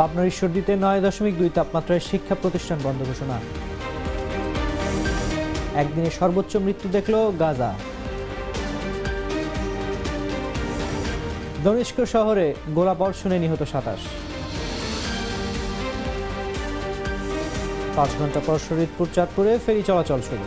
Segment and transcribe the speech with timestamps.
[0.00, 3.40] পাবনার ঈশ্বরদীতে নয় দশমিক দুই তাপমাত্রায় শিক্ষা প্রতিষ্ঠান বন্ধ ঘোষণা।
[5.74, 7.74] একদিনে সর্বোচ্চ মৃত্যু দেখল গাজা।
[11.64, 13.98] দনিষ্ক শহরে গোলা গোলাবর্ষণে নিহত সাতাশ।
[17.96, 20.44] পাঁচ ঘণ্টা পর শরীরপুর চাঁদপুরে ফেরি চলাচল শুরু।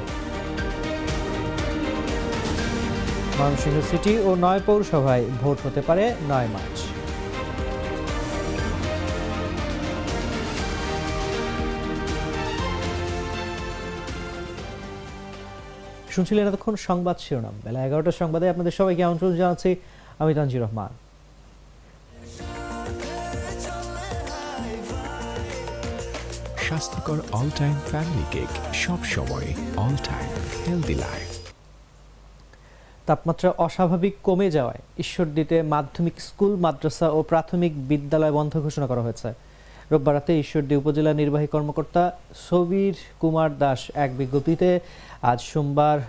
[3.40, 6.93] ময়মনসিংহ সিটি ও নয় পৌরসভায় ভোট হতে পারে নয় মার্চ।
[16.14, 19.70] শুনছিলেন এতক্ষণ সংবাদ শিরোনাম। বেলা এগারোটার সংবাদে আপনাদের সবাইকে আমন্ত্রণ জানাচ্ছি
[20.22, 20.92] আমি তানজির রহমান।
[26.66, 28.52] স্বাস্থ্যকর অল টাইম ফ্যামিলি কেক
[28.84, 29.48] সব সময়
[29.84, 30.30] অল টাইম
[30.62, 31.30] হেলদি লাইফ
[33.08, 39.30] তাপমাত্রা অস্বাভাবিক কমে যাওয়ায় ঈশ্বরদীতে মাধ্যমিক স্কুল মাদ্রাসা ও প্রাথমিক বিদ্যালয় বন্ধ ঘোষণা করা হয়েছে।
[39.94, 42.04] রোববার রাতে ঈশ্বরদী উপজেলা নির্বাহী কর্মকর্তা
[42.48, 44.70] সবির কুমার দাস এক বিজ্ঞপ্তিতে
[45.32, 46.00] আজ সোমবার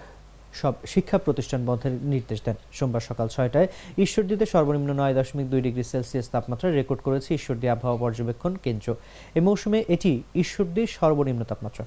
[0.60, 3.68] সব শিক্ষা প্রতিষ্ঠান বন্ধের নির্দেশ দেন। সোমবার সকাল ছয়টায়
[3.98, 8.88] ঈশ্বরদীতে সর্বনিম্ন নয় দশমিক দুই ডিগ্রি সেলসিয়াস তাপমাত্রা রেকর্ড করেছে ঈশ্বরদী আবহাওয়া পর্যবেক্ষণ কেন্দ্র।
[9.34, 11.84] এ মৌসুমে এটি ঈশ্বরদীর সর্বনিম্ন তাপমাত্রা।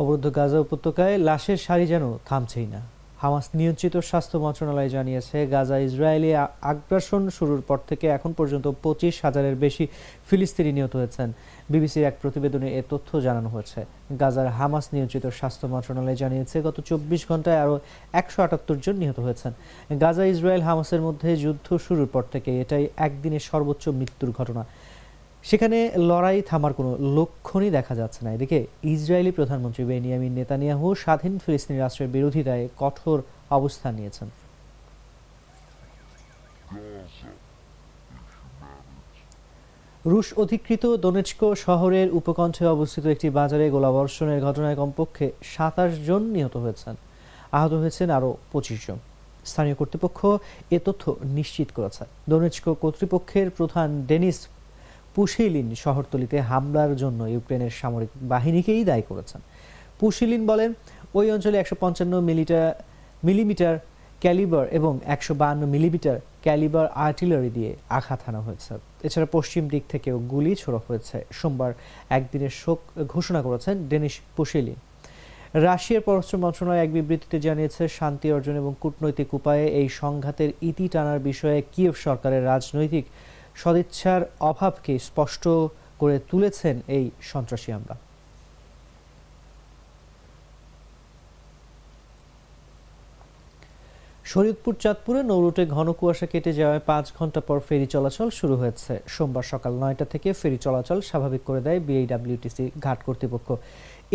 [0.00, 2.80] অবরুদ্ধ গাজা উপত্যকায় লাশের সারি যেন থামছেই না।
[3.24, 6.30] হামাস নিয়ন্ত্রিত স্বাস্থ্য মন্ত্রণালয় জানিয়েছে, গাজা ইসরায়েলি
[6.72, 9.84] আগ্রাসন শুরুর পর থেকে এখন পর্যন্ত পঁচিশ হাজারের বেশি
[10.28, 11.28] ফিলিস্তিনি নিহত হয়েছেন।
[11.72, 13.80] বিবিসির এক প্রতিবেদনে এ তথ্য জানানো হয়েছে।
[14.22, 17.76] গাজার হামাস নিয়ন্ত্রিত স্বাস্থ্য মন্ত্রণালয় জানিয়েছে, গত চব্বিশ ঘন্টায় আরও
[18.20, 19.52] একশো আটাত্তর জন নিহত হয়েছেন।
[20.02, 24.62] গাজা ইসরায়েল হামাসের মধ্যে যুদ্ধ শুরুর পর থেকে এটাই একদিনের সর্বোচ্চ মৃত্যুর ঘটনা।
[25.48, 25.78] সেখানে
[26.10, 28.58] লড়াই থামার কোনো লক্ষণই দেখা যাচ্ছে না। এদিকে
[28.94, 33.18] ইসরায়েলি প্রধানমন্ত্রী বেনিয়ামিন নেতানিয়াহু স্বাধীন ফিলিস্তিনি রাষ্ট্রের বিরোধিতায় কঠোর
[33.58, 34.28] অবস্থান নিয়েছেন।
[40.04, 46.94] রুশ অধিকৃত দোনেচক শহরের উপকণ্ঠে অবস্থিত একটি বাজারে গোলাবর্ষণের ঘটনায় কমপক্ষে সাতাশ জন নিহত হয়েছেন।
[47.52, 48.98] আহত হয়েছেন আরও পঁচিশ জন।
[49.50, 50.20] স্থানীয় কর্তৃপক্ষ
[50.76, 51.04] এ তথ্য
[51.38, 54.38] নিশ্চিত করেছে। দোনেচক কর্তৃপক্ষের প্রধান ডেনিস
[55.14, 59.40] পুশিলিন শহরতলিতে হামলার জন্য ইউক্রেনের সামরিক বাহিনীকেই দায়ী করেছেন।
[60.00, 60.70] পুশিলিন বলেন,
[61.18, 62.66] ওই অঞ্চলে একশো পঞ্চান্ন মিলিটার
[63.26, 63.74] মিলিমিটার
[64.22, 68.72] ক্যালিবার এবং একশো বাহান্ন মিলিমিটার ক্যালিবার আর্টিলারি দিয়ে আঘাত হানা হয়েছে।
[69.06, 71.72] এছাড়া পশ্চিম দিক থেকেও গুলি ছোড়া হয়েছে। সোমবার
[72.16, 72.80] একদিনের শোক
[73.14, 74.78] ঘোষণা করেছেন ডেনিস পুশিলিন।
[75.66, 81.20] রাশিয়ার পররাষ্ট্র মন্ত্রণালয় এক বিবৃতিতে জানিয়েছে, শান্তি অর্জন এবং কূটনৈতিক উপায়ে এই সংঘাতের ইতি টানার
[81.28, 83.04] বিষয়ে কিয়েভ সরকারের রাজনৈতিক
[83.60, 85.44] সদিচ্ছার অভাবকে স্পষ্ট
[86.00, 87.96] করে তুলেছেন এই সন্ত্রাসী হামলা।
[94.32, 99.44] শরীয়তপুর, চাঁদপুরে নৌরুটে ঘন কুয়াশা কেটে যাওয়ায় পাঁচ ঘণ্টা পর ফেরি চলাচল শুরু হয়েছে। সোমবার
[99.52, 103.48] সকাল নয়টা থেকে ফেরি চলাচল স্বাভাবিক করে দেয় বিআইডব্লিউটিসি ঘাট কর্তৃপক্ষ।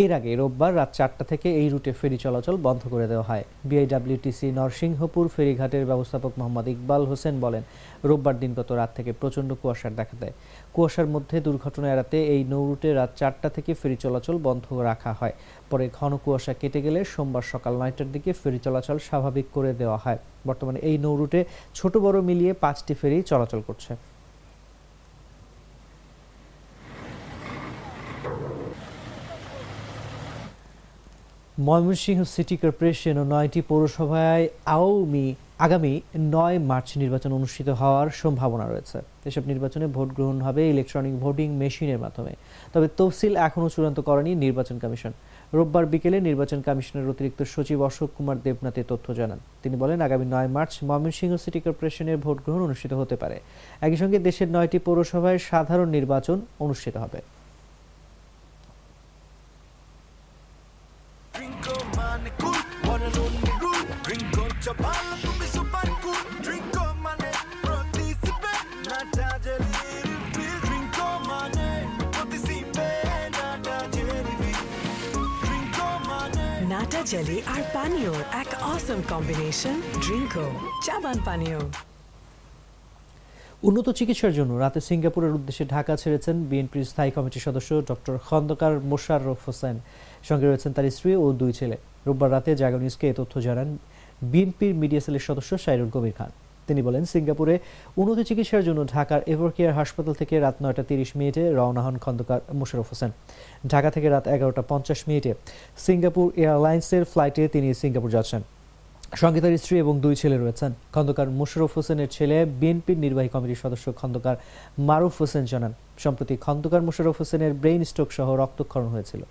[0.02, 4.48] এর আগে রোববার রাত চারটা থেকে এই রুটে ফেরি চলাচল বন্ধ করে দেওয়া হয়। বিআইডব্লিউটিসি
[4.60, 7.64] নরসিংহপুর ফেরিঘাটের ব্যবস্থাপক মোহাম্মদ ইকবাল হোসেন বলেন,
[8.10, 10.34] রোববার দিনগত রাত থেকে প্রচণ্ড কুয়াশার দেখা দেয়।
[10.76, 15.36] কুয়াশার মধ্যে দুর্ঘটনা এড়াতে এই নৌরুটে রাত চারটা থেকে ফেরি চলাচল বন্ধ রাখা হয়।
[15.70, 20.20] পরে ঘন কুয়াশা কেটে গেলে সোমবার সকাল নয়টার দিকে ফেরি চলাচল স্বাভাবিক করে দেওয়া হয়।
[20.48, 21.40] বর্তমানে এই নৌরুটে
[21.78, 23.92] ছোট বড় মিলিয়ে পাঁচটি ফেরি চলাচল করছে।
[31.68, 38.98] ময়মনসিংহ সিটি কর্পোরেশন ও নয়টি পৌরসভায় আওয়ামী, আগামী নয় মার্চ নির্বাচন অনুষ্ঠিত হওয়ার সম্ভাবনা রয়েছে।
[39.26, 42.34] এসব নির্বাচনে ভোট গ্রহণ হবে ইলেকট্রনিক ভোটিং মেশিনের মাধ্যমে।
[42.74, 45.12] তবে তফসিল এখনও চূড়ান্ত করেনি নির্বাচন কমিশন।
[45.54, 50.48] রোববার বিকেলে নির্বাচন কমিশনের অতিরিক্ত সচিব অশোক কুমার দেবনাথ তথ্য জানান। তিনি বলেন, আগামী নয়
[50.48, 53.40] মার্চ ময়মনসিংহ সিটি কর্পোরেশনের ভোট গ্রহণ অনুষ্ঠিত হতে পারে।
[53.82, 57.22] একই সঙ্গে দেশের নয়টি পৌরসভায় সাধারণ নির্বাচন অনুষ্ঠিত হবে।
[61.50, 62.54] Drinko mane cool,
[62.92, 63.86] one and only rule.
[64.06, 66.22] Drinko chapala, tu be super cool.
[66.46, 67.32] Drinko mane,
[67.64, 68.66] participate.
[68.90, 69.74] Nata jeli
[70.34, 70.60] feel.
[70.66, 71.68] Drinko mane,
[72.12, 73.32] participate.
[73.38, 74.64] Nata jeli feel.
[75.44, 76.46] Drinko mane.
[76.72, 80.46] নাটা জেলি আর পানীয় এক অসম কম্বিনেশন ড্রিঙ্কো
[80.86, 81.60] চাবান পানীয়
[83.68, 89.40] উন্নত চিকিৎসার জন্য রাতে সিঙ্গাপুরের উদ্দেশ্যে ঢাকা ছেড়েছেন বিএনপির স্থায়ী কমিটির সদস্য ডক্টর খন্দকার মোশাররফ
[89.48, 89.76] হোসেন।
[90.28, 91.76] সঙ্গে রয়েছেন তার স্ত্রী ও দুই ছেলে।
[92.08, 93.70] রোববার রাতে জাগো নিউজকে এ তথ্য জানান
[94.32, 96.32] বিএনপির মিডিয়া সেলের সদস্য সাইরুল কবির খান।
[96.68, 97.56] তিনি বলেন, সিঙ্গাপুরে
[98.00, 102.88] উন্নত চিকিৎসার জন্য ঢাকার এভারকেয়ার হাসপাতাল থেকে রাত নয়টা তিরিশ মিনিটে রওনা হন খন্দকার মোশাররফ
[102.92, 103.12] হোসেন।
[103.72, 105.32] ঢাকা থেকে রাত এগারোটা পঞ্চাশ মিনিটে
[105.86, 108.42] সিঙ্গাপুর এয়ারলাইন্সের ফ্লাইটে তিনি সিঙ্গাপুর যাচ্ছেন।
[109.22, 113.86] সঙ্গে তার স্ত্রী এবং দুই ছেলে রয়েছেন। খন্দকার মোশাররফ হোসেনের ছেলে, বিএনপির নির্বাহী কমিটির সদস্য
[114.00, 114.36] খন্দকার
[114.90, 115.74] মারুফ হোসেন জানান,
[116.04, 119.22] সম্প্রতি খন্দকার মোশাররফ হোসেনের ব্রেইন স্ট্রোক সহ রক্তক্ষরণ হয়েছিল,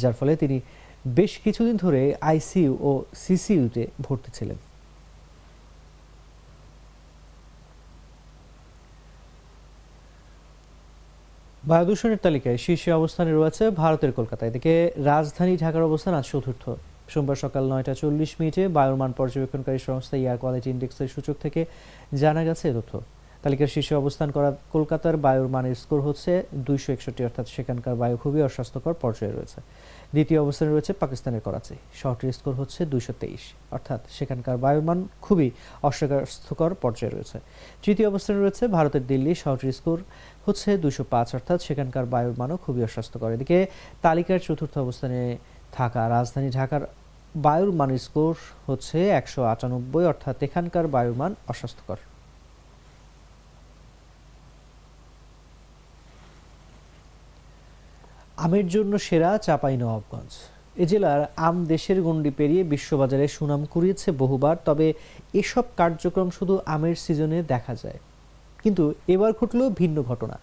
[0.00, 0.56] যার ফলে তিনি
[1.18, 2.00] বেশ কিছুদিন ধরে
[2.30, 2.90] আইসিইউ ও
[3.24, 4.58] সিসিইউতে ভর্তি ছিলেন।
[11.68, 14.72] বায়ু দূষণের তালিকায় শীর্ষে অবস্থানে রয়েছে ভারতের কলকাতা, এদিকে
[15.10, 16.64] রাজধানী ঢাকার অবস্থান আজ চতুর্থ।
[17.12, 21.60] সোমবার সকাল নয়টা চল্লিশ মিনিটে বায়ুর মান পর্যবেক্ষণকারী সংস্থা এয়ার কোয়ালিটি ইন্ডেক্সের সূচক থেকে
[22.22, 22.92] জানা গেছে তথ্য।
[23.44, 26.32] তালিকার শীর্ষে অবস্থান করা কলকাতার বায়ুর মানের স্কোর হচ্ছে
[26.66, 29.58] দুইশো একষট্টি, অর্থাৎ সেখানকার বায়ু খুবই অস্বাস্থ্যকর পর্যায়ে রয়েছে।
[30.14, 33.42] দ্বিতীয় অবস্থানে রয়েছে পাকিস্তানের করাচি। শহরটির স্কোর হচ্ছে দুইশো তেইশ,
[33.76, 35.48] অর্থাৎ সেখানকার বায়ুর মান খুবই
[35.88, 37.36] অস্বাস্থ্যকর পর্যায়ে রয়েছে।
[37.84, 39.98] তৃতীয় অবস্থানে রয়েছে ভারতের দিল্লি। শহরটির স্কোর
[40.46, 43.58] হচ্ছে দুশো পাঁচ, অর্থাৎ সেখানকার বায়ুর মানও খুবই অস্বাস্থ্যকর। এদিকে
[44.04, 45.20] তালিকার চতুর্থ অবস্থানে
[45.76, 46.82] থাকা রাজধানী ঢাকার
[47.34, 48.34] বায়ুর মানের স্কোর
[48.66, 51.98] হচ্ছে একশো আটানব্বই, অর্থাৎ এখানকার বায়ুর মান অস্বাস্থ্যকর।
[58.46, 60.32] আমের জন্য সেরা চাপাই নবাবগঞ্জ
[60.82, 64.86] এ জেলার আম দেশের গণ্ডি পেরিয়ে বিশ্ববাজারে সুনাম কুড়িয়েছে বহুবার, তবে
[65.40, 67.98] এসব কার্যক্রম শুধু আমের সিজনে দেখা যায়।
[68.62, 70.36] কিন্তু এবার ঘটল ভিন্ন ঘটনা।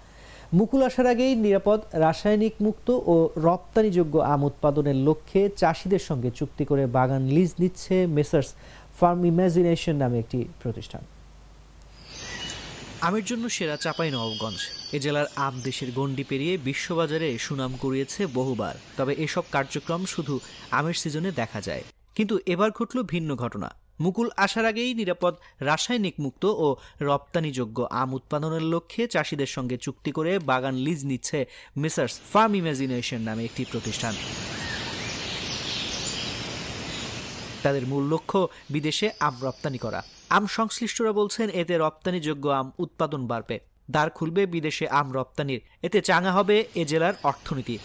[0.54, 3.16] মুকুল আসার আগেই নিরাপদ, রাসায়নিক মুক্ত ও
[3.48, 8.50] রপ্তানিযোগ্য আম উৎপাদনের লক্ষ্যে চাষিদের সঙ্গে চুক্তি করে বাগান লিজ নিচ্ছে মেসার্স
[9.00, 11.04] ফার্ম ইমাজিনেশন নামে একটি প্রতিষ্ঠান।
[13.02, 14.60] আমের জন্য সেরা চাপাই নবাবগঞ্জ।
[14.98, 20.40] এ জেলার আম দেশের গণ্ডি পেরিয়ে বিশ্ববাজারে সুনাম কুড়িয়েছে বহুবার। তবে এসব কার্যক্রম শুধু
[20.72, 21.84] আমের সিজনে দেখা যায়।
[22.16, 28.62] কিন্তু এবার ঘটল ভিন্ন ঘটনা। মুকুল আসার আগেই নিরাপদ রাসায়নিক মুক্ত ও রপ্তানিযোগ্য আম উৎপাদনের
[28.62, 31.46] লক্ষ্যে চাষিদের সঙ্গে চুক্তি করে বাগান লিজ নিচ্ছে
[31.78, 34.16] মিসার্স ফার্ম ইমাজিনেশন নামে একটি প্রতিষ্ঠান।
[37.64, 43.60] তাদের মূল লক্ষ্য, বিদেশে আম রপ্তানি করা। আম সংশ্লিষ্টরা বলছেন, এতে রপ্তানিযোগ্য আম উৎপাদন বাড়বে।
[43.92, 47.78] দ্বার খুলবে বিদেশে আম রপ্তানির। এতে চাঙা হবে এ জেলার অর্থনীতি।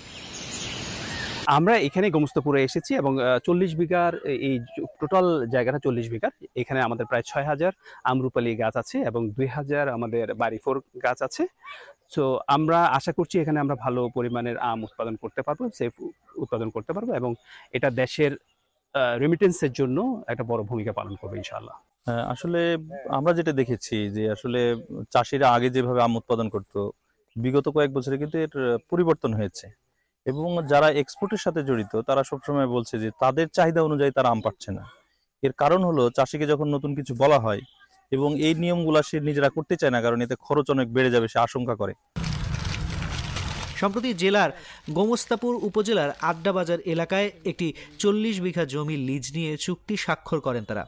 [1.47, 3.13] আমরা এখানে গোমস্তপুরে এসেছি এবং
[3.47, 4.13] চল্লিশ বিঘার
[4.49, 4.55] এই
[5.01, 7.73] টোটাল জায়গাটা চল্লিশ বিঘার। এখানে আমাদের প্রায় ছয় হাজার
[8.11, 11.45] আমরুপালি গাছ আছে এবং দুই হাজার আমাদের বাড়িফোর গাছ আছে।
[12.15, 12.25] তো
[12.57, 15.93] আমরা আশা করছি এখানে আমরা ভালো পরিমাণের আম উৎপাদন করতে পারব সেফ
[16.43, 17.31] উৎপাদন করতে পারব এবং
[17.73, 18.33] এটা দেশের
[19.23, 19.99] রেমিটেন্সের জন্য
[20.29, 22.61] একটা বড় ভূমিকা পালন করবে ইনশাআল্লাহ। হ্যাঁ, আসলে
[23.19, 24.61] আমরা যেটা দেখেছি যে আসলে
[25.15, 26.75] চাষিরা আগে যেভাবে আম উৎপাদন করত
[27.37, 28.53] বিগত কয়েক বছরে কিন্তু এর
[28.91, 29.67] পরিবর্তন হয়েছে।
[30.27, 34.71] এবং যারা এক্সপোর্টের সাথে জড়িত, তারা সবসময় বলছে যে তাদের চাহিদা অনুযায়ী তারা আম পাচ্ছে
[34.79, 34.85] না।
[35.43, 37.61] এর কারণ হলো চাষিকে যখন নতুন কিছু বলা হয়
[38.17, 41.39] এবং এই নিয়মগুলা সে নিজেরা করতে চায় না, কারণ এতে খরচ অনেক বেড়ে যাবে, সে
[41.47, 41.95] আশঙ্কা করে।
[43.81, 44.51] সম্প্রতি জেলার
[44.99, 47.67] গোমস্তাপুর উপজেলার আড্ডাবাজার এলাকায় একটি
[47.99, 50.85] চল্লিশ বিঘা জমি লিজ নিয়ে চুক্তি স্বাক্ষর করেন তারা।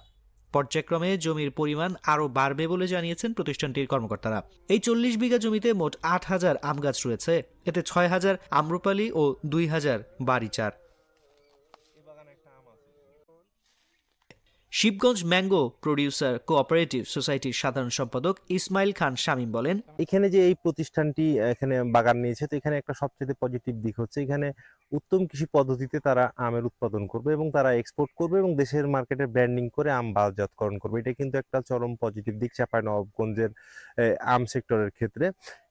[0.54, 4.38] পর্যায়ক্রমে জমির পরিমাণ আরও বাড়বে বলে জানিয়েছেন প্রতিষ্ঠানটির কর্মকর্তারা।
[4.74, 7.34] এই চল্লিশ বিঘা জমিতে মোট আট হাজার আম গাছ রয়েছে।
[7.68, 9.22] এতে ছয় হাজার আম্রপালি ও
[9.52, 10.72] দুই হাজার বাড়িচার।
[14.74, 21.24] শিবগঞ্জ ম্যাঙ্গো প্রডিউসার কোঅপারেটিভ সোসাইটির সাধারণ সম্পাদক ইসমাইল খান শামীম বলেন এখানে যে এই প্রতিষ্ঠানটি
[21.52, 24.48] এখানে বাগান নিয়েছে তো এখানে একটা সবচেয়ে পজিটিভ দিক হচ্ছে এখানে
[24.92, 29.64] উত্তম কৃষি পদ্ধতিতে তারা আমের উৎপাদন করবে এবং তারা এক্সপোর্ট করবে এবং দেশের মার্কেটে ব্র্যান্ডিং
[29.76, 33.50] করে আম বাজাতকরণ করবে। এটা কিন্তু একটা চরম পজিটিভ দিক চাঁপাইনবাবগঞ্জের
[34.34, 35.26] আম সেক্টরের ক্ষেত্রে।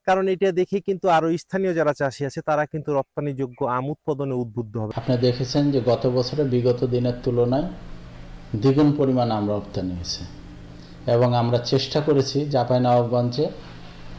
[0.08, 4.74] কারণ এটা দেখে কিন্তু আরও স্থানীয় যারা চাষি আছে তারা কিন্তু রপ্তানিযোগ্য আম উৎপাদনে উদ্বুদ্ধ
[4.82, 7.68] হবে। আপনি দেখেছেন যে গত বছরে বিগত দিনের তুলনায়
[8.62, 10.24] দ্বিগুণ পরিমাণ আম রপ্তানি হয়েছে
[11.16, 12.38] এবং আমরা চেষ্টা করেছি
[12.86, 13.46] নবাবগঞ্জে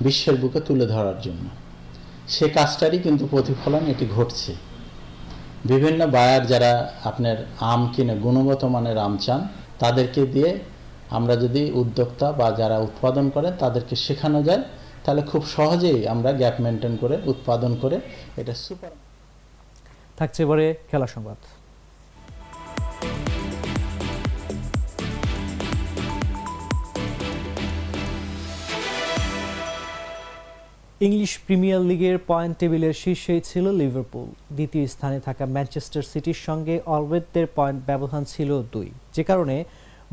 [0.04, 1.44] বিশ্বের বুকে তুলে ধরার জন্য।
[2.34, 4.52] সে কাজটারই কিন্তু প্রতিফলন এটি ঘটছে।
[5.70, 6.72] বিভিন্ন বায়ার যারা
[7.10, 7.36] আপনার
[7.72, 9.40] আম কিনে গুণগত মানের আম চান,
[9.82, 10.50] তাদেরকে দিয়ে
[11.16, 14.62] আমরা যদি উদ্যোক্তা বা যারা উৎপাদন করে তাদেরকে শেখানো যায়,
[15.04, 17.96] তাহলে খুব সহজেই আমরা গ্যাপ মেনটেন করে, উৎপাদন করে
[18.40, 18.92] এটা সুপার
[20.18, 21.38] থাকছে এবারে খেলা সংবাদ।
[31.06, 37.46] ইংলিশ প্রিমিয়ার লিগের পয়েন্ট টেবিলের শীর্ষেই ছিল লিভারপুল। দ্বিতীয় স্থানে থাকা ম্যানচেস্টার সিটির সঙ্গে অলওয়েদদের
[37.56, 39.56] পয়েন্ট ব্যবধান ছিল দুই। যে কারণে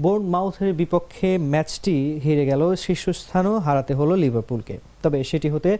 [0.03, 1.95] বোর্ন মাউথের বিপক্ষে ম্যাচটি
[2.25, 5.71] হেরে গেল শীর্ষস্থানও হারাতে হলো লিভারপুলকে। তবে সেটি হতে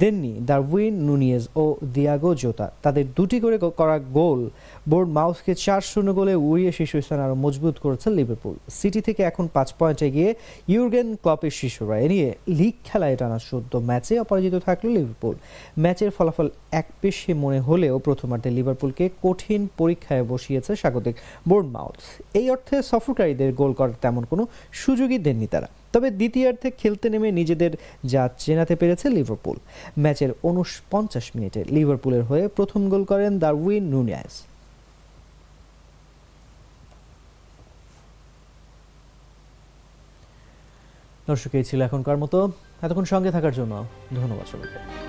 [0.00, 1.64] দেননি দারউইন নুনিয়েজ ও
[1.94, 4.40] দিয়াগো জোতা। তাদের দুটি করে করা গোল।
[4.90, 9.68] বোর্ড মাউসকে চার শূন্য গোলে উড়িয়ে শীর্ষস্থান আরও মজবুত করেছে লিভারপুল। সিটি থেকে এখন পাঁচ
[9.78, 10.30] পয়েন্টে গিয়ে
[10.68, 12.28] ইউর্গেন ক্লপের শিশুরা। এ নিয়ে
[12.58, 15.34] লিগ খেলায় টানা চোদ্দ ম্যাচে অপরাজিত থাকল লিভারপুল।
[15.82, 16.48] ম্যাচের ফলাফল
[16.80, 21.14] এক পেশে মনে হলেও প্রথমার্ধে লিভারপুলকে কঠিন পরীক্ষায় বসিয়েছে স্বাগতিক
[21.48, 21.98] বোর্ড মাউথ।
[22.38, 27.72] এই অর্থে সফরকারীদের গোল করার তেমন কোনো সুযোগই দেননি তারা। তবে দ্বিতীয়ার্ধে খেলতে নেমে নিজেদের
[28.12, 29.56] যা চেনাতে পেরেছে লিভারপুল।
[29.98, 34.34] ম্যাচের উনপঞ্চাশ মিনিটে লিভারপুলের হয়ে প্রথম গোল করেন দারউইন নুনিয়াস।
[41.28, 42.38] দর্শক, এই ছিল এখনকার মতো।
[42.82, 43.72] এতক্ষণ সঙ্গে থাকার জন্য
[44.16, 45.05] ধন্যবাদ সবাইকে।